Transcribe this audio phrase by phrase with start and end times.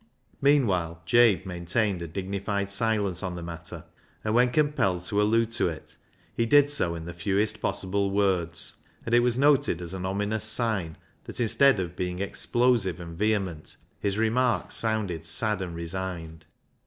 [0.41, 3.85] Meanwhile Jabe maintained a dignified silence on the matter,
[4.23, 5.95] and when compelled to allude to it
[6.35, 10.43] he did so in the fewest possible words; and it was noted as an ominous
[10.43, 16.47] sign that instead of being explosive and vehement, his remarks sounded sad and resigned.